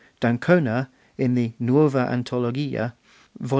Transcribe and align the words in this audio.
D'Ancona, 0.19 0.89
in 1.19 1.35
the 1.35 1.53
Nuova 1.59 2.07
Antologia 2.11 2.93
(vol. 3.39 3.49